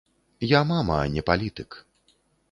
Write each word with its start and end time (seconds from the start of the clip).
Я 0.51 0.61
мама, 0.69 0.95
а 1.01 1.05
не 1.15 1.23
палітык. 1.29 1.77